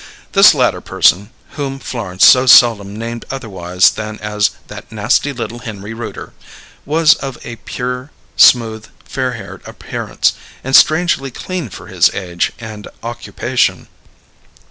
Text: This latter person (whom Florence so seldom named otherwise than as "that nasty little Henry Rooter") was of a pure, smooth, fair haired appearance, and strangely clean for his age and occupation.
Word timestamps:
This 0.31 0.55
latter 0.55 0.81
person 0.81 1.29
(whom 1.51 1.77
Florence 1.77 2.25
so 2.25 2.47
seldom 2.47 2.97
named 2.97 3.23
otherwise 3.29 3.91
than 3.91 4.17
as 4.17 4.49
"that 4.65 4.91
nasty 4.91 5.31
little 5.31 5.59
Henry 5.59 5.93
Rooter") 5.93 6.33
was 6.87 7.13
of 7.13 7.37
a 7.45 7.57
pure, 7.57 8.09
smooth, 8.35 8.87
fair 9.05 9.33
haired 9.33 9.61
appearance, 9.67 10.33
and 10.63 10.75
strangely 10.75 11.29
clean 11.29 11.69
for 11.69 11.85
his 11.85 12.09
age 12.15 12.51
and 12.57 12.87
occupation. 13.03 13.87